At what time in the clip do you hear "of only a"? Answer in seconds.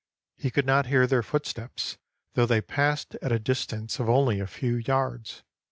3.99-4.47